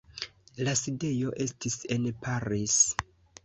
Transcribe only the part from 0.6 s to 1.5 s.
La sidejo